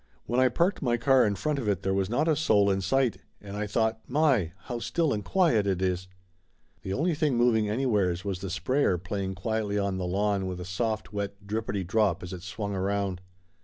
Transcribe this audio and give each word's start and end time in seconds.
When 0.25 0.39
I 0.39 0.49
parked 0.49 0.81
my 0.81 0.97
car 0.97 1.27
in 1.27 1.35
front 1.35 1.59
of 1.59 1.67
it 1.69 1.83
there 1.83 1.93
was 1.93 2.09
not 2.09 2.27
a 2.27 2.35
soul 2.35 2.71
in 2.71 2.81
sight, 2.81 3.17
and 3.39 3.55
I 3.55 3.67
thought 3.67 3.99
my! 4.07 4.51
how 4.61 4.79
still 4.79 5.13
and 5.13 5.23
quiet 5.23 5.67
it 5.67 5.79
is! 5.79 6.07
The 6.81 6.91
only 6.91 7.13
thing 7.13 7.37
moving 7.37 7.69
anywheres 7.69 8.25
was 8.25 8.39
the 8.39 8.49
sprayer 8.49 8.97
playing 8.97 9.35
quietly 9.35 9.77
on 9.77 9.99
the 9.99 10.07
lawn 10.07 10.47
with 10.47 10.59
a 10.59 10.65
soft, 10.65 11.13
wet, 11.13 11.45
drippity 11.45 11.83
drop 11.85 12.23
as 12.23 12.33
it 12.33 12.41
swung 12.41 12.73
around. 12.73 13.21